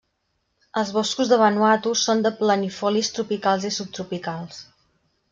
[0.81, 4.63] Els boscos de Vanuatu són de planifolis tropicals i subtropicals.